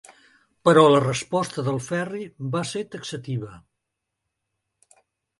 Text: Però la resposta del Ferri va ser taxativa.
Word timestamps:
Però 0.67 0.83
la 0.91 1.01
resposta 1.01 1.65
del 1.67 1.75
Ferri 1.87 2.23
va 2.55 2.63
ser 2.69 2.81
taxativa. 2.95 3.51